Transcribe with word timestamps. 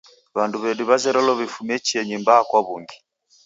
W'andu 0.35 0.57
w'edu 0.63 0.83
w'azerelo 0.89 1.31
w'ifume 1.39 1.75
chienyi 1.87 2.17
mbaa 2.21 2.45
kwa 2.49 2.59
w'ungi. 2.65 2.97